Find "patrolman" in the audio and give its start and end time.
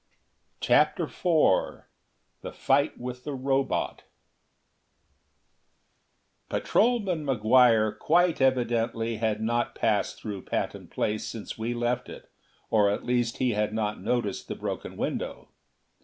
6.49-7.23